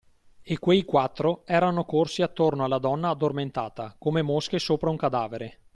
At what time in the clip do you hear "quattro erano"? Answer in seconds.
0.83-1.85